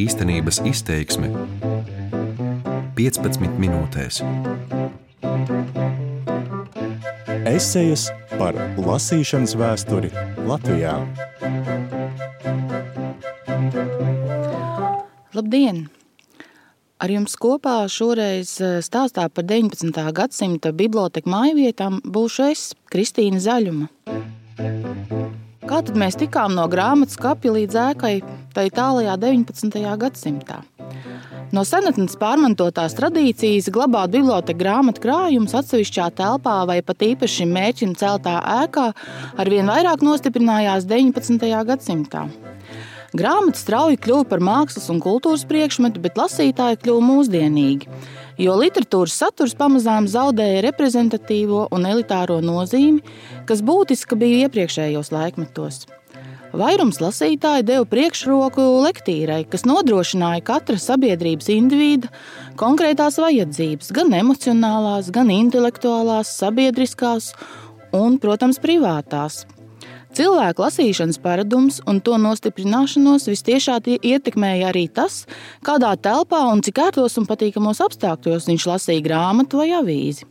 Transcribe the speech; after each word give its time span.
Īstenības 0.00 0.62
izteiksme 0.64 1.28
15 2.96 3.58
minūtēs. 3.60 4.20
Esejas 7.50 8.06
par 8.38 8.56
lasīšanas 8.80 9.52
vēsturi 9.60 10.12
Latvijā. 10.48 10.94
Labdien! 15.36 15.84
Ar 17.00 17.12
jums 17.12 17.36
kopā 17.40 17.76
šoreiz 17.92 18.56
eh, 18.64 18.80
stāstā 18.84 19.28
par 19.28 19.44
19. 19.48 20.00
gadsimta 20.16 20.72
biblioteku 20.76 21.32
mājvietām 21.32 22.00
būšu 22.04 22.48
es, 22.54 22.66
Kristīna 22.92 23.40
Zaļuma. 23.40 23.90
Kā 25.68 25.84
tad 25.86 25.96
mēs 25.96 26.16
tikām 26.20 26.56
no 26.56 26.64
grāmatas 26.72 27.20
kapja 27.20 27.52
līdz 27.54 27.76
ēkai 27.90 28.14
tai 28.54 28.68
tālajā 28.74 29.16
19. 29.20 29.80
gadsimtā? 30.00 30.60
No 31.50 31.64
senatnes 31.66 32.14
pārmantotās 32.20 32.94
tradīcijas 32.94 33.72
glabāt 33.74 34.12
biblioteka 34.14 34.58
grāmatu 34.60 35.02
krājumus 35.02 35.56
atsevišķā 35.58 36.06
telpā 36.20 36.60
vai 36.70 36.78
pat 36.86 37.02
īpaši 37.02 37.48
mērķim 37.50 37.96
celtā 37.98 38.36
ēkā 38.60 38.86
arvien 39.42 39.66
vairāk 39.70 40.04
nostiprinājās 40.06 40.86
19. 40.86 41.50
gadsimtā. 41.72 42.28
Grāmatas 43.10 43.64
strauji 43.64 43.98
kļuva 43.98 44.28
par 44.30 44.42
mākslas 44.46 44.86
un 44.92 45.00
kultūras 45.02 45.42
priekšmetu, 45.50 45.98
bet 45.98 46.18
lasītāji 46.20 46.78
kļuva 46.84 47.02
mūsdienīgi, 47.02 47.88
jo 48.38 48.54
literatūras 48.54 49.18
saturs 49.24 49.56
pamazām 49.58 50.06
zaudēja 50.06 50.62
reprezentatīvo 50.68 51.66
un 51.74 51.90
elitāro 51.90 52.38
nozīmi, 52.44 53.02
kas 53.50 53.66
būtiska 53.66 54.14
bija 54.20 54.46
iepriekšējos 54.46 55.10
laikmetos. 55.16 55.88
Vairums 56.50 56.98
lasītāji 56.98 57.62
deva 57.62 57.84
priekšroku 57.86 58.64
lektīrai, 58.82 59.44
kas 59.46 59.62
nodrošināja 59.70 60.42
katra 60.48 60.80
sabiedrības 60.82 61.46
indivīda 61.54 62.10
konkrētās 62.58 63.20
vajadzības, 63.22 63.92
gan 63.94 64.10
emocionālās, 64.18 65.12
gan 65.14 65.30
intelektuālās, 65.30 66.32
sabiedriskās 66.40 67.30
un, 67.94 68.18
protams, 68.18 68.58
privātās. 68.58 69.44
Cilvēku 70.10 70.64
lasīšanas 70.64 71.20
paradums 71.22 71.78
un 71.86 72.02
to 72.02 72.18
nostiprināšanos 72.18 73.28
visciešāk 73.30 73.92
ietekmēja 74.00 74.72
arī 74.72 74.88
tas, 74.90 75.22
kādā 75.62 75.94
telpā 76.02 76.42
un 76.50 76.64
cik 76.66 76.82
ērtos 76.82 77.14
un 77.22 77.30
patīkamos 77.30 77.78
apstākļos 77.86 78.50
viņš 78.50 78.68
lasīja 78.72 79.06
grāmatu 79.06 79.62
vai 79.62 79.70
avīzi. 79.78 80.26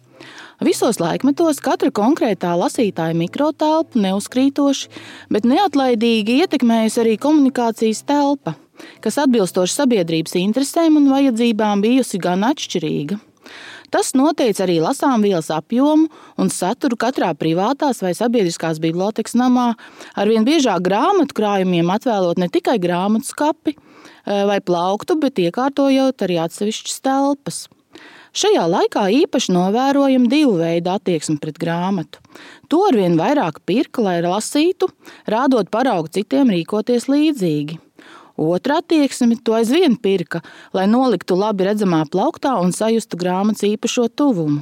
Visos 0.60 0.98
laikmetos 1.00 1.62
katra 1.64 1.88
konkrētā 1.96 2.50
lasītāja 2.60 3.16
mikrotelpa 3.16 3.96
neuzkrītoši, 4.04 4.90
bet 5.32 5.48
neatlaidīgi 5.48 6.42
ietekmējusi 6.44 7.00
arī 7.00 7.14
komunikācijas 7.24 8.02
telpa, 8.04 8.58
kas 9.00 9.22
atbilstoši 9.24 9.78
sabiedrības 9.78 10.36
interesēm 10.42 11.00
un 11.00 11.08
vajadzībām 11.14 11.80
bijusi 11.86 12.20
gan 12.20 12.44
atšķirīga. 12.50 13.22
Tas 13.90 14.12
noteica 14.20 14.66
arī 14.68 14.82
lasāmvielas 14.84 15.48
apjomu 15.56 16.12
un 16.36 16.52
saturu 16.52 17.00
katrā 17.00 17.32
privātās 17.40 18.04
vai 18.04 18.12
sabiedriskās 18.18 18.84
bibliotekas 18.84 19.40
namā, 19.40 19.72
arvien 20.20 20.44
biežāk 20.44 20.84
grāmatu 20.92 21.40
krājumiem 21.40 21.88
atvēlot 21.96 22.44
ne 22.44 22.52
tikai 22.52 22.76
grāmatu 22.84 23.32
skapi 23.32 23.78
eh, 23.80 24.44
vai 24.44 24.60
plauktu, 24.60 25.16
bet 25.24 25.40
iekārtojot 25.40 26.28
arī 26.28 26.44
atsevišķas 26.44 27.06
telpas. 27.08 27.66
Šajā 28.30 28.66
laikā 28.70 29.08
īpaši 29.24 29.54
novērojama 29.56 30.30
divu 30.30 30.60
veidu 30.60 30.92
attieksme 30.94 31.40
pret 31.42 31.58
grāmatu. 31.62 32.22
To 32.70 32.84
arvien 32.86 33.18
vairāk 33.18 33.64
pirka, 33.66 34.04
lai 34.06 34.20
lasītu, 34.22 34.92
rādot 35.26 35.72
paraugu 35.74 36.12
citiem 36.14 36.52
rīkoties 36.54 37.10
līdzīgi. 37.10 37.80
Otra 38.40 38.80
attieksme 38.80 39.36
to 39.44 39.58
aizvien 39.58 39.98
pirka, 40.00 40.44
lai 40.78 40.86
noliktu 40.88 41.36
labi 41.36 41.66
redzamā 41.68 42.06
plauktā 42.08 42.54
un 42.62 42.72
sajustu 42.72 43.18
grāmatas 43.20 43.66
īpašo 43.68 44.08
tuvumu. 44.14 44.62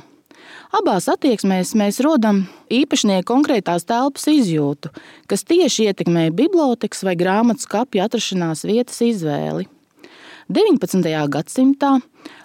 Abās 0.74 1.06
attieksmēs 1.12 1.76
mēs 1.80 2.02
rodam 2.04 2.46
īpašnieku 2.74 3.28
konkrētās 3.30 3.86
telpas 3.88 4.28
izjūtu, 4.32 4.92
kas 5.28 5.46
tieši 5.48 5.92
ietekmē 5.92 6.30
bibliotekas 6.36 7.04
vai 7.08 7.16
grāmatu 7.20 7.68
skapja 7.68 8.08
atrašanās 8.08 8.66
vietas 8.68 9.04
izvēli. 9.04 9.68
19. 10.48 11.04
gadsimtā 11.28 11.98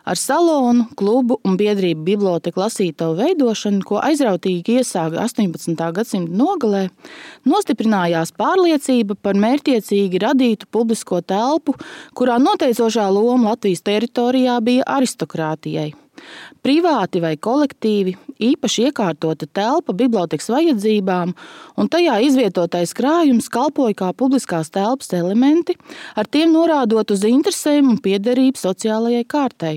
ar 0.03 0.19
salonu, 0.19 0.89
klubu 0.99 1.37
un 1.47 1.55
biedrību 1.59 2.03
biblioteku 2.03 2.59
lasītāju 2.65 3.15
veidošanu, 3.21 3.85
ko 3.87 4.01
aizrautīgi 4.03 4.81
iesāka 4.81 5.23
18. 5.23 5.79
gadsimta 5.95 6.35
nogalē, 6.35 6.89
nostiprinājās 7.47 8.35
pārliecība 8.35 9.15
par 9.23 9.39
mērķiecīgi 9.39 10.23
radītu 10.27 10.67
publisko 10.75 11.23
telpu, 11.23 11.77
kurā 12.19 12.41
noteicošā 12.43 13.07
loma 13.15 13.53
Latvijas 13.55 13.87
teritorijā 13.87 14.59
bija 14.67 14.89
aristokrātijai. 14.99 15.93
Privāti 16.63 17.19
vai 17.23 17.33
kolektīvi, 17.41 18.13
īpaši 18.43 18.85
iekārtota 18.89 19.49
telpa 19.51 19.95
bibliotekas 19.97 20.51
vajadzībām, 20.53 21.33
un 21.81 21.89
tajā 21.91 22.19
izvietotais 22.27 22.93
krājums 22.95 23.49
kalpoja 23.51 23.97
kā 23.99 24.11
publiskās 24.15 24.71
telpas 24.71 25.11
elementi, 25.17 25.75
ar 26.15 26.29
tiem 26.31 26.53
norādot 26.55 27.11
uz 27.15 27.25
interesēm 27.27 27.89
un 27.95 27.99
piederību 28.05 28.61
sociālajai 28.61 29.25
kārtai. 29.27 29.75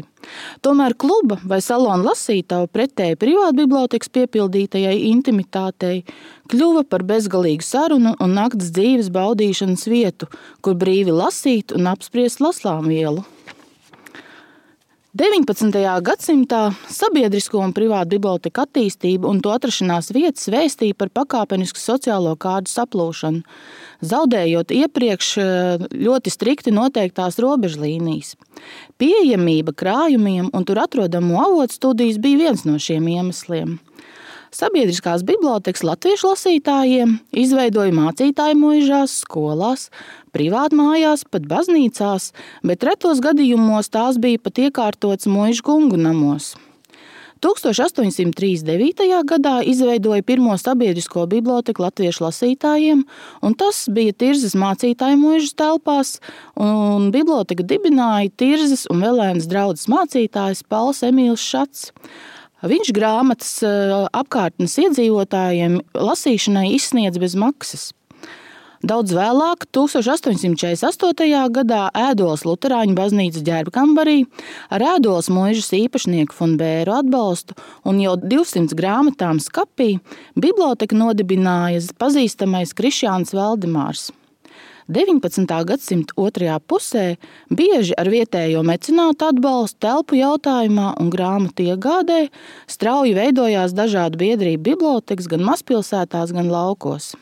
Tomēr 0.66 0.96
kluba 0.98 1.38
vai 1.46 1.62
salona 1.62 2.12
lasītāja 2.12 2.70
pretēji 2.74 3.18
privātbibliotekas 3.22 4.12
piepildītajai 4.18 4.96
intimitātei 5.12 6.04
kļuva 6.52 6.86
par 6.90 7.06
bezgalīgu 7.08 7.66
sarunu 7.66 8.16
un 8.20 8.38
naktas 8.38 8.74
dzīves 8.76 9.12
baudīšanas 9.14 9.88
vietu, 9.90 10.30
kur 10.62 10.78
brīvi 10.82 11.14
lasīt 11.14 11.74
un 11.78 11.90
apspriest 11.94 12.44
lasām 12.44 12.90
vielu. 12.92 13.26
19. 15.16 15.72
gadsimtā 16.04 16.74
sabiedrisko 16.92 17.62
un 17.64 17.72
privātu 17.72 18.18
biblioteku 18.18 18.66
attīstība 18.66 19.30
un 19.30 19.38
to 19.40 19.54
atrašanās 19.54 20.10
vietas 20.12 20.50
vēstīja 20.52 20.98
par 21.00 21.08
pakāpenisku 21.16 21.80
sociālo 21.80 22.34
kārdu 22.36 22.68
saplūšanu, 22.68 23.46
zaudējot 24.04 24.74
iepriekš 24.76 25.30
eh, 25.40 25.86
ļoti 25.96 26.34
strikti 26.36 26.76
noteiktās 26.76 27.40
robežlīnijas. 27.40 28.34
Pieejamība 29.00 29.72
krājumiem 29.80 30.52
un 30.52 30.68
tur 30.68 30.84
atrodamo 30.84 31.40
avotu 31.46 31.80
studijas 31.80 32.20
bija 32.20 32.50
viens 32.50 32.68
no 32.68 32.76
šiem 32.76 33.08
iemesliem. 33.16 33.78
Sabiedriskās 34.56 35.26
bibliotekas 35.28 35.82
latviešu 35.84 36.30
lasītājiem 36.30 37.18
izveidoja 37.36 37.92
mācītāju 37.92 38.56
mūžās, 38.56 39.18
skolās, 39.26 39.90
privātmājās, 40.32 41.26
pat 41.28 41.44
baznīcās, 41.50 42.30
bet 42.64 42.86
retos 42.88 43.20
gadījumos 43.26 43.92
tās 43.92 44.16
bija 44.16 44.40
pat 44.40 44.62
iekārtotas 44.64 45.28
mūža 45.28 45.66
gungu 45.68 46.00
namos. 46.00 46.54
1839. 47.44 49.04
gadā 49.28 49.58
izveidoja 49.68 50.24
pirmo 50.24 50.56
sabiedrisko 50.58 51.26
biblioteku 51.34 51.84
latviešu 51.84 52.24
lasītājiem, 52.24 53.04
un 53.44 53.58
tas 53.60 53.82
bija 53.92 54.16
Tirzas 54.24 54.56
mācītāju 54.56 55.20
mūžas 55.20 55.52
telpās, 55.60 56.14
un 56.56 57.12
biblioteku 57.12 57.68
dibināja 57.68 58.32
Tirzas 58.40 58.88
un 58.88 59.04
Velēnas 59.04 59.52
draudzes 59.52 59.92
mācītājs 59.92 60.64
Pauls 60.72 61.04
Emīls 61.04 61.44
Šats. 61.44 61.90
Viņš 62.66 62.90
grāmatas 62.98 63.52
eh, 63.66 63.94
apkārtnes 64.18 64.74
iedzīvotājiem 64.82 65.78
lasīšanai 65.94 66.72
izsniedz 66.74 67.22
bez 67.22 67.38
maksas. 67.38 67.92
Daudz 68.86 69.16
vēlāk, 69.16 69.64
1848. 69.74 71.30
gadā 71.56 71.86
Ēdolas 71.98 72.44
Lutāņu 72.46 72.94
baznīcas 72.98 73.46
ģērbkambarī 73.46 74.18
ar 74.74 74.86
Ēdolas 74.96 75.32
mūžas 75.34 75.72
īpašnieku 75.74 76.36
Fonbēru 76.36 76.94
atbalstu 77.00 77.58
un 77.88 78.02
jau 78.04 78.14
200 78.22 78.78
grāmatām 78.78 79.42
skapī 79.42 79.96
biblioteka 80.38 80.98
nodibināja 80.98 81.82
pazīstamais 81.98 82.76
Krišjāns 82.78 83.34
Valdemārs. 83.34 84.12
19. 84.86 85.50
gadsimta 85.66 86.14
otrajā 86.14 86.60
pusē 86.62 87.16
bieži 87.50 87.96
ar 87.98 88.06
vietējo 88.14 88.62
mecenātu 88.62 89.26
atbalstu 89.32 89.80
telpu 89.82 90.20
jautājumā 90.20 90.92
un 91.02 91.10
grāmatu 91.10 91.66
iegādē 91.66 92.28
strauji 92.70 93.16
veidojās 93.18 93.74
dažādu 93.74 94.22
biedrību 94.22 94.62
bibliotekas 94.68 95.26
gan 95.32 95.42
mazpilsētās, 95.48 96.36
gan 96.38 96.54
laukos. 96.54 97.16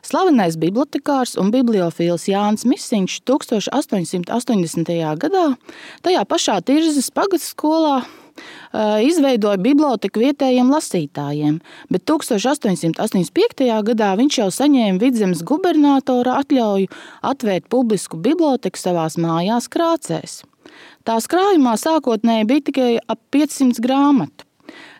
Slavenais 0.00 0.56
bibliotekārs 0.56 1.36
un 1.36 1.52
bibliofils 1.52 2.24
Jānis 2.32 2.64
Misiņš 2.64 3.18
1880. 3.28 4.96
gadā 5.20 5.44
tajā 6.00 6.24
pašā 6.24 6.56
Tirzas 6.64 7.12
pagasts 7.12 7.52
skolā 7.52 7.98
izveidoja 9.06 9.60
biblioteku 9.62 10.22
vietējiem 10.22 10.70
lasītājiem, 10.72 11.58
bet 11.90 12.04
1885. 12.10 13.66
gadā 13.90 14.12
viņš 14.20 14.38
jau 14.42 14.50
saņēma 14.60 15.02
vidzemes 15.02 15.42
gubernatora 15.46 16.38
atļauju 16.44 16.90
atvērt 17.32 17.68
publisku 17.72 18.20
biblioteku 18.20 18.80
savās 18.80 19.18
mājās 19.20 19.68
Krācēs. 19.72 20.40
Tās 21.08 21.26
krājumā 21.30 21.74
sākotnēji 21.80 22.46
bija 22.46 22.66
tikai 22.68 22.92
ap 23.08 23.20
500 23.34 23.80
grāmatu. 23.82 24.46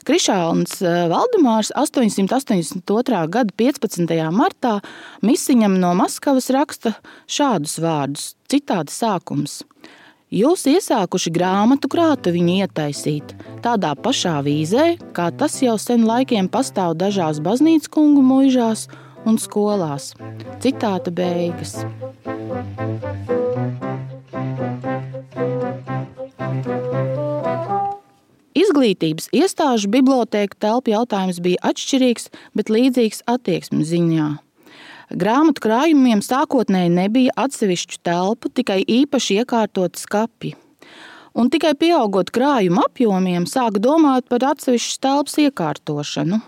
Krišāns 0.09 0.79
eh, 0.81 1.05
Valdemārs 1.13 1.71
882. 1.77 3.21
gada 3.35 3.55
15. 3.61 4.15
martā 4.33 4.79
misiņam 5.27 5.77
no 5.83 5.93
Maskavas 5.99 6.49
raksta 6.57 6.95
šādus 7.29 7.77
vārdus, 7.85 8.31
citādi 8.51 8.95
sākums. 8.95 9.61
Jūs 10.31 10.63
iesākuši 10.71 11.33
grāmatu 11.35 11.89
krātuviņu 11.91 12.53
ietaisīt, 12.63 13.33
tādā 13.65 13.97
pašā 13.99 14.37
vīzē, 14.47 14.85
kā 15.11 15.25
tas 15.35 15.57
jau 15.59 15.73
sen 15.75 16.05
laikiem 16.07 16.47
pastāv 16.47 16.93
dažās 17.01 17.41
baznīcas 17.43 17.91
kungu 17.91 18.23
mūžās 18.23 18.85
un 19.27 19.41
skolās. 19.43 20.13
Citāta 20.63 21.11
beigas. 21.11 21.81
Izglītības 28.55 29.27
iestāžu 29.35 29.91
bibliotēku 29.91 30.61
telpu 30.63 30.95
jautājums 30.95 31.43
bija 31.43 31.59
atšķirīgs, 31.73 32.31
bet 32.55 32.71
līdzīgs 32.71 33.27
attieksmes 33.35 33.91
ziņā. 33.91 34.29
Grāmatu 35.11 35.65
krājumiem 35.65 36.21
sākotnēji 36.23 36.93
nebija 36.95 37.33
atsevišķu 37.43 37.99
telpu, 38.07 38.51
tikai 38.55 38.85
īpaši 38.87 39.41
iekārtoti 39.43 39.99
skati. 39.99 40.53
Un 41.35 41.51
tikai 41.51 41.73
pieaugot 41.79 42.31
krājuma 42.35 42.85
apjomiem, 42.87 43.47
sāka 43.51 43.83
domāt 43.83 44.29
par 44.31 44.47
atsevišķu 44.53 45.01
telpas 45.03 45.35
iekārtošanu. 45.43 46.39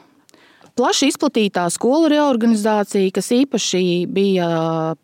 Plaši 0.72 1.10
izplatītā 1.10 1.66
skolu 1.69 2.08
reorganizācija, 2.08 3.10
kas 3.12 3.26
īpaši 3.36 4.06
bija 4.08 4.46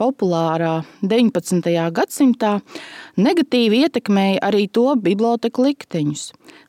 populāra 0.01 0.79
19. 1.05 1.69
gadsimtā, 1.93 2.55
negatīvi 3.21 3.83
ietekmēja 3.85 4.39
arī 4.49 4.63
to 4.73 4.87
biblioteku 4.97 5.67
likteņus. 5.67 6.23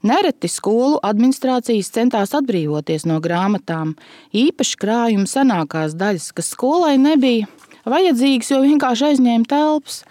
Nereti 0.03 0.51
skolu 0.51 0.97
administrācijas 1.07 1.93
centās 1.95 2.35
atbrīvoties 2.35 3.07
no 3.07 3.21
grāmatām, 3.23 3.93
īpaši 4.35 4.81
krājuma 4.83 5.31
senākās 5.31 5.95
daļas, 5.95 6.33
kas 6.35 6.51
skolai 6.57 6.97
nebija 6.99 7.47
vajadzīgas, 7.87 8.51
jo 8.51 8.59
vienkārši 8.67 9.13
aizņēma 9.13 9.47
telpas. 9.47 10.01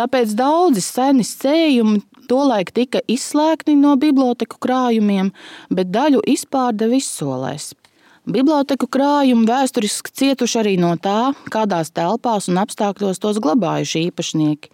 Tāpēc 0.00 0.32
daudzi 0.40 0.80
seni 0.80 1.28
sējumi 1.28 2.00
tolaik 2.32 2.72
tika 2.72 3.04
izslēgti 3.12 3.76
no 3.76 3.92
biblioteku 4.00 4.56
krājumiem, 4.56 5.34
bet 5.68 5.92
daļu 5.92 6.24
izpārda 6.32 6.88
visolēs. 6.88 7.74
Bibliotēku 8.22 8.86
krājumi 8.86 9.48
vēsturiski 9.48 10.12
cietuši 10.14 10.58
arī 10.60 10.72
no 10.78 10.92
tā, 10.94 11.32
kādās 11.50 11.88
telpās 11.90 12.46
un 12.46 12.60
apstākļos 12.62 13.18
tos 13.18 13.40
glabājuši 13.42 14.04
īpašnieki. 14.12 14.68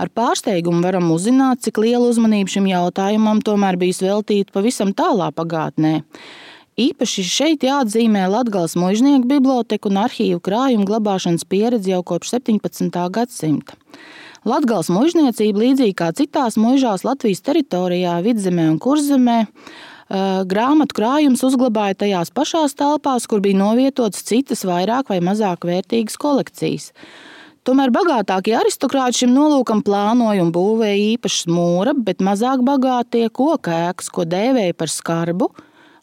Ar 0.00 0.08
pārsteigumu 0.08 0.80
varam 0.80 1.10
uzzināt, 1.12 1.60
cik 1.60 1.76
liela 1.82 2.06
uzmanība 2.08 2.54
šim 2.54 2.70
jautājumam 2.70 3.42
tomēr 3.44 3.76
bijis 3.76 4.00
veltīta 4.00 4.54
pavisam 4.56 4.94
tālā 4.96 5.28
pagātnē. 5.36 5.98
Īpaši 6.80 7.24
šeit 7.28 7.66
jāatzīmē 7.68 8.22
Latvijas 8.32 8.78
mužnieku 8.80 9.28
biblioteku 9.28 9.92
un 9.92 10.00
arhīvu 10.00 10.40
krājumu 10.44 10.88
glabāšanas 10.88 11.44
pieredze 11.44 11.92
jau 11.92 12.00
kopš 12.00 12.32
17. 12.38 12.96
gadsimta. 13.12 13.76
Latvijas 14.48 14.88
mužniecība, 14.92 15.66
līdzīgi 15.66 15.98
kā 16.00 16.08
citās 16.16 16.56
mužās 16.56 17.04
Latvijas 17.04 17.44
teritorijā, 17.44 18.16
vidzemē 18.24 18.70
un 18.72 18.80
kurzemē, 18.80 19.38
grāmatu 20.08 20.94
krājums 20.94 21.42
uzglabāja 21.46 21.96
tajās 22.02 22.30
pašās 22.30 22.76
telpās, 22.78 23.26
kur 23.26 23.40
bija 23.42 23.58
novietotas 23.58 24.22
citas 24.22 24.64
vairāk 24.64 25.10
vai 25.10 25.20
mazāk 25.20 25.66
vērtīgas 25.66 26.16
kolekcijas. 26.16 26.92
Tomēr 27.66 27.90
bagātākie 27.90 28.54
aristokrāti 28.54 29.24
šim 29.24 29.32
nolūkam 29.34 29.80
plānoja 29.82 30.44
un 30.44 30.52
būvēja 30.54 31.16
īpašas 31.16 31.48
mūra, 31.50 31.96
bet 31.98 32.22
mazāk 32.22 32.62
bagātie 32.62 33.26
koku 33.26 33.72
ēkas, 33.74 34.06
ko 34.14 34.22
dēvēja 34.22 34.76
par 34.78 34.92
skarbu 34.92 35.50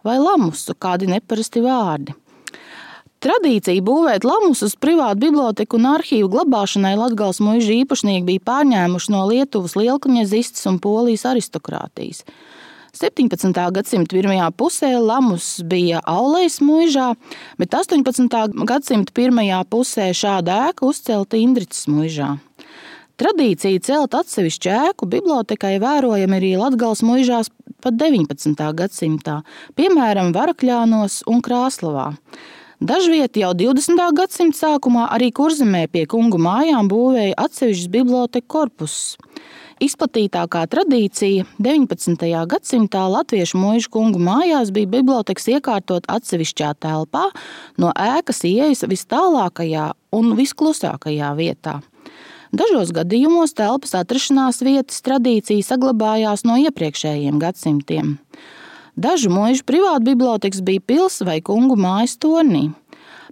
vai 0.03 0.17
lamusu, 0.19 0.75
kādi 0.75 1.07
neparasti 1.07 1.63
vārdi. 1.63 2.17
Tradīcija 3.23 3.79
būvēt 3.88 4.25
lamus 4.27 4.65
uz 4.67 4.73
privātu 4.75 5.21
biblioteku 5.21 5.77
un 5.79 5.88
arhīvu 5.94 6.27
glabāšanai 6.33 6.97
Latvijas 7.00 7.39
mūža 7.39 7.71
īpašnieki 7.77 8.25
bija 8.27 8.44
pārņēmuši 8.50 9.13
no 9.15 9.21
Lietuvas 9.29 9.77
lielkņazistas 9.79 10.67
un 10.67 10.81
polijas 10.83 11.23
aristokrātijas. 11.31 12.25
17. 12.93 13.57
gadsimta 13.73 14.13
pirmajā 14.13 14.51
pusē 14.53 14.91
Lamus 15.01 15.63
bija 15.65 15.97
Aulējas 16.05 16.59
mūžā, 16.61 17.07
bet 17.57 17.73
18. 17.73 18.27
gadsimta 18.69 19.15
pirmajā 19.17 19.63
pusē 19.65 20.11
šāda 20.13 20.59
ēka 20.67 20.85
uzcelta 20.85 21.39
Indričs 21.41 21.87
mūžā. 21.89 22.35
Tradīcija 23.17 23.81
celt 23.87 24.13
atsevišķu 24.19 24.69
ēku 24.75 25.09
bibliotekai 25.09 25.79
vērojama 25.81 26.37
arī 26.37 26.51
Latvijas 26.61 27.01
mūžās 27.01 27.49
pat 27.81 27.97
19. 27.97 28.61
gadsimtā, 28.77 29.39
piemēram, 29.73 30.29
Varakļānos 30.37 31.23
un 31.33 31.41
Krāslavā. 31.41 32.11
Dažviet 32.77 33.41
jau 33.41 33.55
20. 33.57 34.05
gadsimta 34.13 34.67
sākumā 34.67 35.09
arī 35.17 35.31
kurzemē 35.33 35.87
pie 35.89 36.05
kungu 36.05 36.37
mājām 36.37 36.93
būvēja 36.93 37.41
atsevišķus 37.41 37.89
biblioteku 37.97 38.53
korpusus. 38.53 39.15
Izplatītākā 39.81 40.65
tradīcija 40.69 41.47
19. 41.57 42.27
gadsimtā 42.49 43.03
latviešu 43.09 43.57
mūža 43.57 43.89
kungu 43.93 44.19
mājās 44.21 44.69
bija 44.75 44.91
bibliotekas 44.91 45.47
iekārtot 45.55 46.05
atsevišķā 46.11 46.73
telpā, 46.83 47.29
no 47.81 47.89
ēkas 47.97 48.43
ieejas 48.45 48.85
vis 48.89 49.07
tālākajā 49.09 49.89
un 50.13 50.35
visklusākajā 50.37 51.31
vietā. 51.39 51.79
Dažos 52.53 52.91
gadījumos 52.93 53.55
telpas 53.57 53.95
atrašanās 53.97 54.61
vietas 54.61 55.01
tradīcija 55.01 55.65
saglabājās 55.65 56.45
no 56.45 56.59
iepriekšējiem 56.61 57.39
gadsimtiem. 57.41 58.19
Dažu 58.93 59.31
mūžu 59.33 59.65
privātu 59.65 60.11
bibliotekas 60.11 60.61
bija 60.61 60.83
pilsēta 60.85 61.31
vai 61.31 61.39
kungu 61.41 61.79
mājas 61.81 62.13
tornī, 62.21 62.67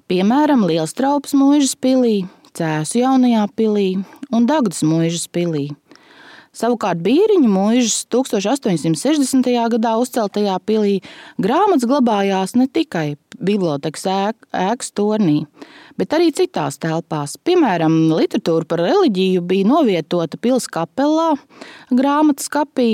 piemēram, 0.10 0.66
Lielstraupas 0.66 1.38
mūžas 1.38 1.78
pilī, 1.78 2.24
Cēsu 2.58 2.98
jaunajā 3.04 3.46
pilī 3.56 3.86
un 4.34 4.50
Dagdas 4.50 4.82
mūžas 4.82 5.30
pilī. 5.30 5.70
Savukārt 6.52 7.00
Bīriņu 7.00 7.48
mūžas 7.48 8.02
1860. 8.12 9.48
gadā 9.72 9.92
uzceltajā 10.02 10.58
pilī 10.68 10.98
grāmatas 11.40 11.88
glabājās 11.88 12.58
ne 12.60 12.66
tikai 12.68 13.14
bibliotekas 13.40 14.04
ēk, 14.12 14.36
ēkas 14.60 14.92
tornī, 14.92 15.46
bet 15.96 16.12
arī 16.18 16.28
citās 16.36 16.76
telpās. 16.84 17.38
Piemēram, 17.48 17.96
literatūra 18.12 18.68
par 18.68 18.84
reliģiju 18.84 19.46
bija 19.48 19.70
novietota 19.70 20.36
pilsētas 20.36 20.68
kapelā, 20.76 21.30
grāmatas 21.96 22.52
kapī. 22.52 22.90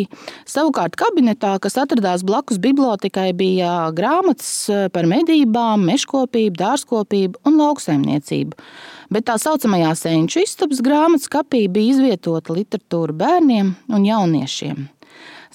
Savukārt 0.46 0.94
kabinetā, 1.00 1.56
kas 1.64 1.80
atradās 1.82 2.22
blakus 2.28 2.62
bibliotekai, 2.62 3.32
bija 3.42 3.90
grāmatas 3.98 4.52
par 4.94 5.10
medībām, 5.10 5.82
meškopību, 5.90 6.54
dārzkopību 6.62 7.42
un 7.50 7.58
lauksaimniecību 7.64 8.70
bet 9.14 9.28
tā 9.30 9.38
saucamajā 9.42 9.94
senču 9.98 10.44
istabas 10.44 10.84
grāmatas 10.84 11.32
kapī 11.32 11.66
bija 11.72 11.96
izvietota 11.96 12.56
literatūra 12.56 13.16
bērniem 13.18 13.74
un 13.94 14.08
jauniešiem. 14.08 14.88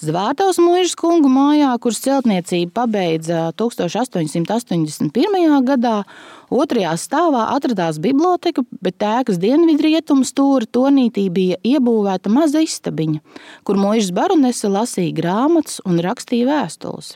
Zvārtaus 0.03 0.57
mūžas 0.59 0.97
kungu 0.99 1.29
mājā, 1.31 1.69
kuras 1.79 2.01
celtniecību 2.03 2.73
pabeidza 2.75 3.53
1881. 3.59 5.53
gadā, 5.63 6.03
otrajā 6.51 6.95
stāvā 6.99 7.45
atradās 7.53 8.01
biblioteka, 8.03 8.65
bet 8.83 9.05
ēkas 9.05 9.39
dienvidrietumu 9.39 10.27
stūra 10.27 10.67
tonītī 10.67 11.29
bija 11.31 11.61
iebūvēta 11.63 12.33
maza 12.33 12.63
istabiņa, 12.65 13.21
kur 13.63 13.79
mūžas 13.79 14.11
baronese 14.17 14.71
lasīja 14.71 15.15
grāmatas 15.21 15.79
un 15.87 16.01
rakstīja 16.03 16.49
vēstules. 16.49 17.15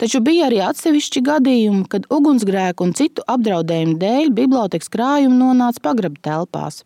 Taču 0.00 0.20
bija 0.24 0.48
arī 0.48 0.60
atsevišķi 0.64 1.22
gadījumi, 1.28 1.84
kad 1.90 2.08
ugunsgrēku 2.12 2.86
un 2.86 2.94
citu 2.98 3.22
apdraudējumu 3.30 3.96
dēļ 4.00 4.30
bibliotekas 4.34 4.90
krājumi 4.92 5.38
nonāca 5.38 5.82
pagraba 5.84 6.20
telpās. 6.24 6.82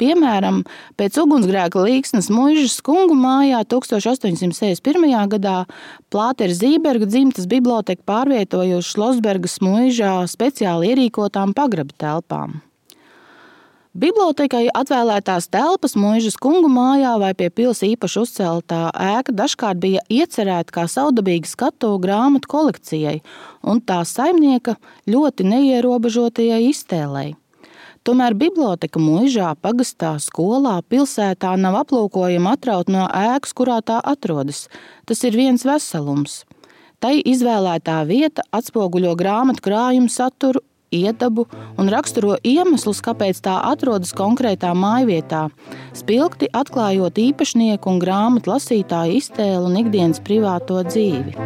Piemēram, 0.00 0.62
pēc 1.00 1.18
ugunsgrēka 1.24 1.84
līksnes 1.86 2.30
mužas 2.34 2.78
kungu 2.84 3.16
mājā 3.16 3.62
1861. 3.72 5.10
gadā 5.34 5.58
Plātera 6.12 6.56
Zīberga 6.56 7.08
dzimtas 7.08 7.48
biblioteka 7.50 8.04
pārvietojuši 8.08 8.94
Šlosbergas 8.94 9.60
mužā 9.64 10.16
speciāli 10.30 10.92
ierīkotām 10.94 11.56
pagraba 11.56 11.96
telpām. 11.96 12.60
Bibliotekai 13.90 14.68
atvēlētās 14.70 15.48
telpas 15.50 15.96
mūžas 15.98 16.36
kungu 16.38 16.68
mājā 16.70 17.16
vai 17.18 17.32
pie 17.34 17.48
pilsētas 17.50 17.88
īpaši 17.88 18.20
uzceltā 18.20 18.78
ēka 18.94 19.34
dažkārt 19.34 19.80
bija 19.82 20.04
iecerēta 20.06 20.70
kā 20.76 20.84
saudabīga 20.86 21.50
skatu 21.50 21.96
grāmatu 21.98 22.46
kolekcijai 22.52 23.16
un 23.66 23.82
tā 23.82 24.04
saimnieka 24.06 24.76
ļoti 25.10 25.48
neierobežotajai 25.50 26.60
iztēlei. 26.68 27.34
Tomēr 28.06 28.38
biblioteka 28.38 29.02
mūžā, 29.02 29.56
pagastā, 29.58 30.14
skolā, 30.22 30.78
pilsētā 30.86 31.56
nav 31.58 31.82
aplūkojama 31.82 32.54
atraut 32.54 32.94
no 32.94 33.10
ēkas, 33.10 33.58
kurā 33.58 33.82
tā 33.82 33.98
atrodas. 33.98 34.68
Tas 35.02 35.26
ir 35.26 35.34
viens 35.34 35.66
veselums. 35.66 36.44
Tai 37.02 37.16
izvēlētā 37.18 38.04
vieta 38.06 38.46
atspoguļo 38.54 39.18
grāmatu 39.18 39.66
krājumu 39.66 40.14
saturu 40.14 40.62
iedabu 40.94 41.46
un 41.78 41.90
raksturo 41.92 42.36
iemeslus, 42.46 43.00
kāpēc 43.04 43.40
tā 43.44 43.56
atrodas 43.70 44.12
konkrētā 44.16 44.72
mājvietā, 44.76 45.48
spilgti 45.96 46.50
atklājot 46.52 47.18
īpašnieku 47.22 47.90
un 47.90 48.00
grāmatu 48.02 48.54
lasītāju 48.54 49.20
iztēlu 49.20 49.70
un 49.70 49.78
ikdienas 49.84 50.22
privāto 50.24 50.82
dzīvi. 50.86 51.36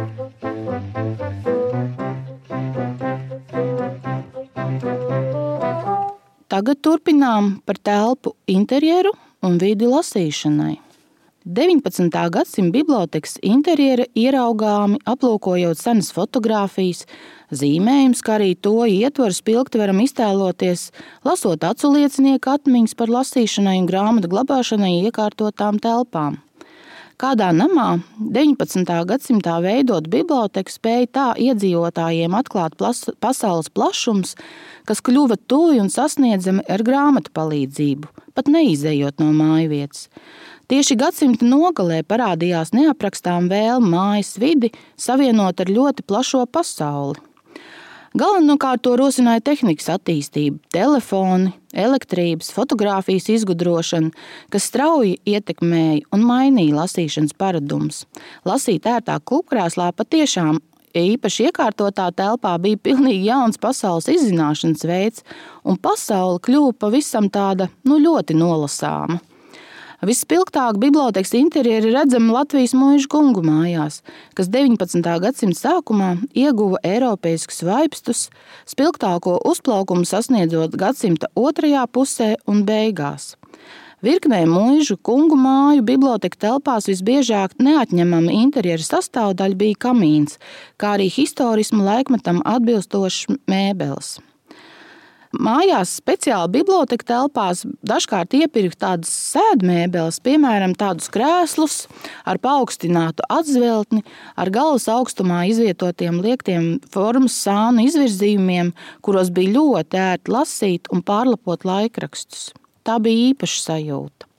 Tagad 6.55 6.79
turpinām 6.85 7.57
par 7.67 7.77
telpu 7.83 8.35
interjeru 8.47 9.11
un 9.43 9.57
vidi 9.59 9.89
lasīšanai. 9.89 10.84
19. 11.45 12.09
gadsimta 12.09 12.73
bibliotekas 12.73 13.35
interjera 13.45 14.07
ieraugāmi, 14.17 14.97
aplūkojot 15.05 15.77
senas 15.77 16.07
fotogrāfijas, 16.15 17.03
zīmējums, 17.53 18.23
kā 18.25 18.39
arī 18.39 18.55
to 18.57 18.79
ietvaru 18.89 19.35
spilgti 19.37 19.77
varam 19.77 20.01
iztēloties, 20.01 20.87
lasot 21.21 21.67
acu 21.69 21.91
liecinieku 21.93 22.49
atmiņas 22.49 22.97
par 22.97 23.13
lasīšanai 23.13 23.75
un 23.83 23.85
grāmatu 23.91 24.31
glabāšanai 24.31 24.95
iekārtotām 25.03 25.77
telpām. 25.85 26.39
Kādā 27.21 27.51
namā 27.55 28.01
19. 28.17 28.89
gadsimtā 29.07 29.59
veidot 29.63 30.09
biblioteku 30.11 30.73
spēja 30.73 31.11
tā 31.13 31.27
iedzīvotājiem 31.45 32.33
atklāt 32.41 32.73
plas, 32.75 33.05
pasaules 33.23 33.69
plašums, 33.69 34.33
kas 34.89 34.99
kļuva 35.05 35.37
tuvi 35.47 35.77
un 35.79 35.93
sasniedzami 35.93 36.65
ar 36.67 36.83
grāmatu 36.83 37.31
palīdzību, 37.37 38.09
pat 38.33 38.49
neizejot 38.51 39.21
no 39.21 39.29
mājvietas. 39.37 40.09
Tieši 40.65 40.95
gadsimta 40.97 41.45
nogalē 41.45 41.99
parādījās 42.09 42.71
neaprakstām 42.73 43.51
vēlme 43.51 43.91
mājas 43.91 44.33
vidi 44.41 44.71
savienot 44.97 45.61
ar 45.61 45.69
ļoti 45.69 46.05
plašo 46.09 46.45
pasauli. 46.49 47.21
Galvenokārt 48.15 48.79
to 48.87 48.93
rosināja 48.95 49.43
tehnikas 49.43 49.89
attīstība, 49.91 50.61
telefoni, 50.71 51.51
elektrības, 51.75 52.47
fotografijas 52.55 53.27
izgudrošana, 53.33 54.13
kas 54.49 54.69
strauji 54.71 55.17
ietekmēja 55.27 56.07
un 56.15 56.23
mainīja 56.23 56.77
lasīšanas 56.79 57.35
paradumus. 57.37 58.05
Lasīt 58.47 58.87
ērtā 58.87 59.19
klubkrēslā 59.19 59.91
patiešām 59.99 60.63
īpaši 60.95 61.49
iekārtotā 61.51 62.07
telpā 62.15 62.55
bija 62.63 62.79
pilnīgi 62.87 63.27
jauns 63.27 63.59
pasaules 63.61 64.07
izzināšanas 64.15 64.87
veids, 64.87 65.27
un 65.67 65.77
pasaule 65.77 66.39
kļuva 66.39 66.73
pavisam 66.79 67.27
tāda 67.29 67.67
nu, 67.83 67.99
ļoti 67.99 68.39
nolasāma. 68.39 69.19
Vispilgtāk 70.05 70.77
bibliotekas 70.77 71.31
interjeri 71.33 71.89
redzami 71.89 72.29
Latvijas 72.29 72.75
mūža 72.77 73.07
kungu 73.09 73.41
mājās, 73.41 74.03
kas 74.37 74.51
19. 74.53 75.01
gadsimta 75.23 75.57
sākumā 75.57 76.09
ieguva 76.37 76.77
eiropeiskus 76.85 77.63
vaipstus, 77.65 78.27
spilgtāko 78.69 79.39
uzplaukumu 79.49 80.05
sasniedzot 80.05 80.77
gadsimta 80.77 81.31
otrajā 81.33 81.87
pusē 81.89 82.35
un 82.45 82.61
beigās. 82.67 83.31
Virknē 84.05 84.43
mūžu 84.45 84.99
kungu 85.01 85.39
māju 85.41 85.81
biblioteka 85.89 86.37
telpās 86.37 86.85
visbiežāk 86.91 87.57
neatņemama 87.57 88.37
interjera 88.43 88.85
sastāvdaļa 88.85 89.57
bija 89.57 89.81
kamīns, 89.87 90.37
kā 90.77 90.99
arī 90.99 91.09
historismu 91.09 91.81
laikmetam 91.81 92.45
atbilstošs 92.45 93.25
mēbeles. 93.49 94.19
Mājās 95.41 95.95
speciāli 95.99 96.51
biblioteka 96.59 97.05
telpās 97.09 97.63
dažkārt 97.85 98.35
iepirkt 98.37 98.79
tādas 98.83 99.11
sēdmēbeles, 99.33 100.21
piemēram, 100.23 100.75
tādus 100.79 101.09
krēslus 101.11 101.77
ar 102.27 102.39
paaugstinātu 102.43 103.25
atzveltni, 103.33 104.03
ar 104.39 104.51
galvas 104.53 104.87
augstumā 104.91 105.43
izvietotiem 105.49 106.21
liektiem 106.23 106.69
formas 106.93 107.35
sānu 107.41 107.87
izvirzījumiem, 107.89 108.71
kuros 109.05 109.33
bija 109.35 109.57
ļoti 109.57 110.01
ērti 110.03 110.35
lasīt 110.35 110.93
un 110.93 111.03
pārlapot 111.05 111.65
laikrakstus. 111.67 112.53
Tā 112.85 112.99
bija 113.01 113.33
īpaša 113.33 113.61
sajūta. 113.65 114.29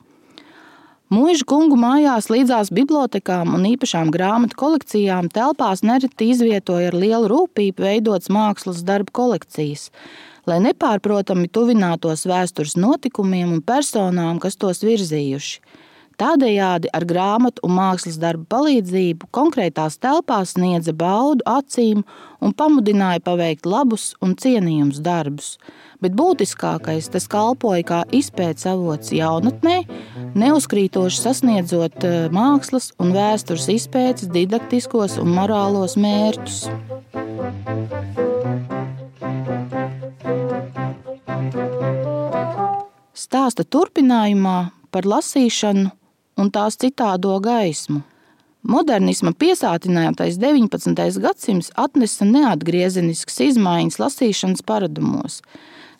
Mūža 1.12 1.44
kungu 1.46 1.76
mājās 1.78 2.26
līdzās 2.32 2.72
bibliotekām 2.74 3.52
un 3.54 3.66
īpašām 3.68 4.08
grāmatu 4.14 4.56
kolekcijām 4.58 5.28
telpās 5.30 5.84
nereti 5.86 6.32
izvietoja 6.32 6.90
ar 6.90 6.96
lielu 6.98 7.28
rūpību 7.30 7.84
veidotas 7.84 8.32
mākslas 8.34 8.80
darbu 8.86 9.14
kolekcijas, 9.14 9.92
lai 10.46 10.60
nepārprotami 10.64 11.50
tuvinātos 11.52 12.26
vēstures 12.28 12.76
notikumiem 12.78 13.56
un 13.56 13.64
personām, 13.66 14.40
kas 14.42 14.58
tos 14.60 14.84
virzījuši. 14.86 15.60
Tādējādi 16.16 16.88
ar 16.96 17.04
grāmatu 17.04 17.60
un 17.66 17.74
mākslas 17.76 18.16
darbu 18.16 18.46
palīdzību 18.48 19.28
konkrētās 19.36 19.98
telpās 20.00 20.54
sniedza 20.54 20.94
baudu 20.96 21.44
acīm 21.44 22.06
un 22.40 22.54
pamudināja 22.56 23.20
paveikt 23.26 23.68
labus 23.68 24.14
un 24.24 24.32
cienījumus 24.40 25.02
darbus. 25.04 25.50
Bet 26.00 26.16
būtiskākais 26.16 27.10
tas 27.12 27.28
kalpoja 27.28 27.84
kā 27.90 28.00
izpētes 28.16 28.64
avots 28.72 29.12
jaunatnē, 29.12 29.82
neuzkrītoši 30.40 31.20
sasniedzot 31.20 32.08
eh, 32.08 32.16
mākslas 32.32 32.94
un 32.96 33.12
vēstures 33.16 33.68
izpētes 33.76 34.32
didaktiskos 34.32 35.20
un 35.20 35.36
morālos 35.36 36.00
mērķus. 36.00 36.62
Stāsta 43.46 43.62
turpinājumā 43.62 44.72
par 44.90 45.06
lasīšanu 45.06 45.90
un 46.42 46.48
tās 46.50 46.74
citādo 46.82 47.36
gaismu. 47.38 48.00
Modernisma 48.66 49.30
piesātinātais 49.38 50.34
19. 50.42 51.20
gadsimts 51.22 51.68
atnesa 51.78 52.26
neatgriezeniskas 52.26 53.38
izmaiņas 53.46 54.00
lasīšanas 54.02 54.66
paradumos, 54.66 55.38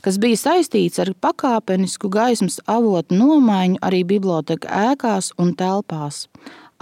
kas 0.02 0.18
bija 0.18 0.40
saistīts 0.42 0.98
ar 1.04 1.12
pakāpenisku 1.22 2.10
gaismas 2.10 2.58
avotu 2.66 3.14
nomaiņu 3.14 3.78
arī 3.78 4.02
biblioteka 4.16 4.82
ēkās 4.90 5.30
un 5.38 5.54
telpās. 5.54 6.24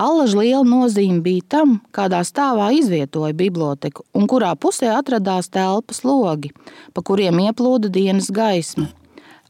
Allaž 0.01 0.33
liela 0.33 0.65
nozīme 0.65 1.21
bija 1.29 1.45
tam, 1.59 1.79
kādā 1.93 2.25
stāvā 2.25 2.73
izvietoja 2.81 3.37
biblioteku 3.37 4.09
un 4.17 4.25
kurā 4.33 4.57
pusē 4.57 4.95
atradās 4.97 5.53
telpas 5.53 6.07
logi, 6.09 6.57
pa 6.97 7.05
kuriem 7.05 7.51
ieplūda 7.51 7.93
dienas 7.93 8.33
gaisma. 8.33 8.95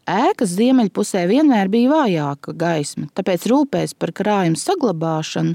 Ēkas 0.04 0.50
ziemeļpusē 0.58 1.22
vienmēr 1.30 1.70
bija 1.72 1.88
vājāka 1.94 2.52
gaisma, 2.60 3.06
tāpēc 3.16 3.46
rūpēs 3.48 3.94
par 3.96 4.10
krājumu 4.12 4.58
saglabāšanu 4.60 5.54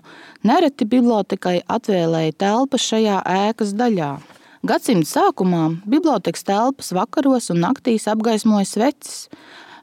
nereti 0.50 0.88
bibliotekai 0.90 1.60
atvēlēja 1.70 2.34
telpas 2.42 2.88
šajā 2.90 3.20
ēkas 3.30 3.76
daļā. 3.78 4.16
Gadsimta 4.66 5.06
sākumā 5.06 5.62
bibliotekas 5.86 6.48
telpas 6.50 6.90
vakaros 6.98 7.52
un 7.54 7.62
naktīs 7.62 8.10
apgaismoja 8.10 8.66
sveces, 8.66 9.28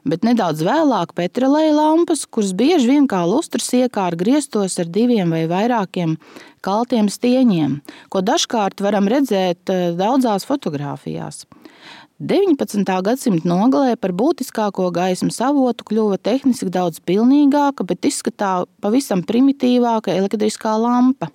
bet 0.03 0.27
nedaudz 0.27 0.65
vēlāk 0.67 1.15
petrolēja 1.15 1.71
lampas, 1.71 2.25
kuras 2.27 2.51
bieži 2.51 2.91
vien 2.91 3.07
kā 3.07 3.23
lustras 3.23 3.71
iekāra 3.71 4.19
griestos 4.19 4.75
ar 4.83 4.91
diviem 4.91 5.31
vai 5.31 5.45
vairākiem 5.47 6.17
kaltiem 6.59 7.07
stieņiem, 7.07 7.79
ko 8.11 8.19
dažkārt 8.19 8.83
varam 8.83 9.07
redzēt 9.07 9.71
eh, 9.71 9.93
daudzās 9.95 10.43
fotografijās. 10.43 11.45
19. 12.17 12.81
gadsimta 13.05 13.45
nogalē 13.45 13.93
par 14.01 14.09
būtiskāko 14.17 14.87
gaismas 14.89 15.37
avotu 15.45 15.85
kļuva 15.85 16.15
tehniski 16.17 16.71
daudz 16.73 16.97
pilnīgāka, 17.05 17.85
bet 17.85 18.07
izskatā 18.09 18.63
pavisam 18.81 19.21
primitīvāka 19.21 20.15
elektriskā 20.17 20.73
lampa. 20.81 21.29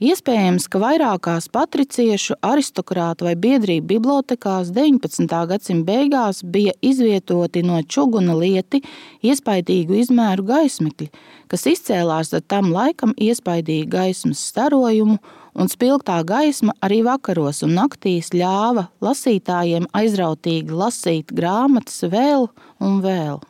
Iespējams, 0.00 0.64
ka 0.72 0.78
vairākās 0.80 1.50
patriciešu, 1.52 2.38
aristokrātu 2.40 3.26
vai 3.26 3.34
biedrību 3.36 3.84
bibliotekās 3.84 4.70
19. 4.72 5.26
gadsimta 5.50 5.84
beigās 5.84 6.38
bija 6.40 6.72
izvietoti 6.80 7.60
no 7.60 7.82
čuguna 7.84 8.32
lieti 8.38 8.80
iespaidīgu 9.20 9.98
izmēru 10.00 10.46
gaismekļi, 10.48 11.10
kas 11.52 11.66
izcēlās 11.68 12.32
ar 12.32 12.46
tam 12.48 12.70
laikam 12.72 13.12
iespaidīgu 13.12 13.92
gaismas 13.92 14.40
starojumu, 14.48 15.18
un 15.52 15.68
spilgtā 15.68 16.22
gaisma 16.24 16.72
arī 16.80 17.02
vakaros 17.04 17.60
un 17.66 17.76
naktīs 17.76 18.32
ļāva 18.32 18.86
lasītājiem 19.04 19.90
aizrautīgi 19.92 20.80
lasīt 20.80 21.34
grāmatas 21.36 22.06
vēl 22.08 22.48
un 22.80 23.02
vēl. 23.04 23.42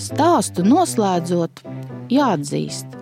Stāstu 0.00 0.64
noslēdzot, 0.64 1.60
jāatzīst, 2.08 2.97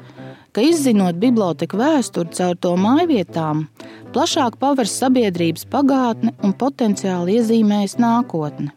ka 0.57 0.65
izzinot 0.65 1.19
biblioteku 1.21 1.77
vēsturi 1.77 2.33
caur 2.33 2.57
to 2.65 2.71
mājvietām, 2.81 3.67
plašāk 4.15 4.57
paver 4.57 4.89
sabiedrības 4.89 5.67
pagātne 5.69 6.33
un 6.41 6.55
potenciāli 6.57 7.37
iezīmējas 7.37 7.99
nākotne. 8.01 8.73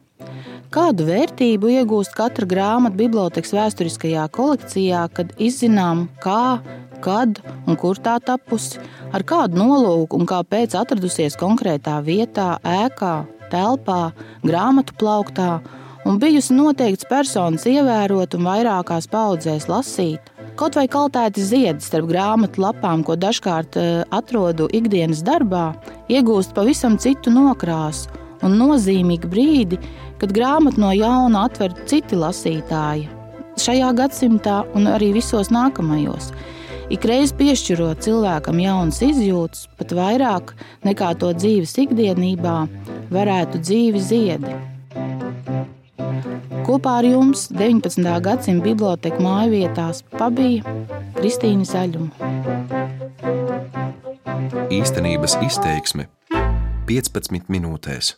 Kādu 0.76 1.08
vērtību 1.08 1.72
iegūst 1.80 2.12
katra 2.18 2.46
grāmata 2.46 3.00
bibliotekas 3.00 3.56
vēsturiskajā 3.56 4.28
kolekcijā, 4.36 5.06
kad 5.16 5.32
izzinām, 5.42 6.10
kā, 6.22 6.60
kad 7.02 7.40
un 7.64 7.80
kur 7.80 7.98
tā 8.04 8.18
tapusi, 8.22 8.84
ar 9.16 9.24
kādu 9.24 9.64
nolūku 9.64 10.20
un 10.20 10.28
kāpēc 10.30 10.76
atradusies 10.78 11.40
konkrētā 11.40 11.96
vietā, 12.04 12.58
ēkā, 12.60 13.14
telpā, 13.50 14.02
grāmatu 14.44 15.00
plauktā 15.00 15.54
un 16.06 16.20
bijusi 16.20 16.60
noteikts 16.60 17.08
personas 17.08 17.66
ievērot 17.72 18.36
un 18.36 18.46
vairākās 18.52 19.08
paudzēs 19.10 19.72
lasīt, 19.72 20.30
Kaut 20.60 20.76
vai 20.76 20.90
kaltēti 20.92 21.40
ziedi 21.40 21.80
starp 21.80 22.10
grāmatu 22.10 22.60
lapām, 22.60 23.00
ko 23.08 23.16
dažkārt 23.16 23.78
eh, 23.80 24.02
atrodu 24.12 24.66
ikdienas 24.76 25.22
darbā, 25.24 25.70
iegūst 26.12 26.52
pavisam 26.58 26.98
citu 27.00 27.32
nokrāsu 27.32 28.12
un 28.44 28.58
nozīmīgu 28.60 29.30
brīdi, 29.32 29.80
kad 30.20 30.34
grāmatu 30.36 30.82
no 30.84 30.90
jauna 30.92 31.46
atver 31.48 31.72
citi 31.88 32.20
lasītāji. 32.20 33.08
Šajā 33.60 33.94
gadsimtā 33.96 34.58
un 34.76 34.92
arī 34.92 35.14
visos 35.16 35.48
nākamajos. 35.48 36.34
ikreiz 36.90 37.32
piešķirot 37.40 38.02
cilvēkam 38.04 38.60
jaunas 38.60 39.00
izjūtas, 39.06 39.68
pat 39.78 39.94
vairāk 39.96 40.56
nekā 40.84 41.14
to 41.22 41.32
dzīves 41.38 41.78
ikdienībā, 41.86 42.58
varētu 43.16 43.64
dzīvi 43.64 44.00
ziedi. 44.00 44.69
Kopā 46.70 47.00
ar 47.00 47.06
jums 47.08 47.48
19. 47.50 48.04
gadsimta 48.22 48.62
biblioteka 48.62 49.18
mājvietās 49.26 50.04
pabija 50.14 50.62
Kristīna 51.16 51.66
Zaļuma. 51.66 52.14
Īstenības 54.78 55.40
izteiksme 55.48 56.06
15 56.86 57.50
minūtēs. 57.50 58.14